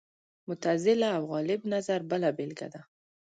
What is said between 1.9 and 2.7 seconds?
بله بېلګه